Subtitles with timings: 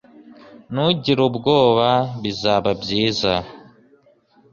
[0.71, 1.87] Ntugire ubwoba
[2.21, 3.33] Bizaba byiza